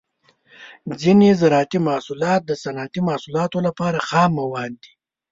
ځینې 1.01 1.29
زراعتي 1.41 1.79
محصولات 1.87 2.41
د 2.45 2.51
صنعتي 2.63 3.01
محصولاتو 3.09 3.57
لپاره 3.67 4.03
خام 4.07 4.31
مواد 4.39 4.71
دي. 4.83 4.91